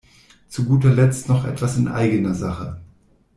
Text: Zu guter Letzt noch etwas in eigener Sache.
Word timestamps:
Zu 0.47 0.65
guter 0.65 0.89
Letzt 0.89 1.29
noch 1.29 1.45
etwas 1.45 1.77
in 1.77 1.87
eigener 1.87 2.33
Sache. 2.33 2.81